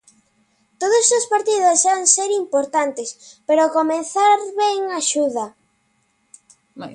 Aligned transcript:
Todos 0.81 1.05
os 1.17 1.25
partidos 1.33 1.79
han 1.91 2.01
ser 2.15 2.29
importantes, 2.43 3.09
pero 3.47 3.73
comezar 3.77 4.37
ben 4.59 4.79
axuda. 4.99 5.45